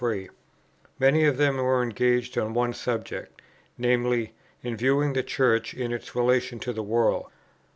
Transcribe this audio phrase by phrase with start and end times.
[0.97, 3.39] Many of them are engaged on one subject,
[3.77, 4.29] viz.
[4.63, 7.27] in viewing the Church in its relation to the world.